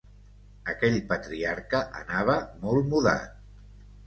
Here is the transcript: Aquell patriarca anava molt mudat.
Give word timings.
Aquell 0.71 0.97
patriarca 1.11 1.83
anava 2.01 2.39
molt 2.65 2.91
mudat. 2.97 3.39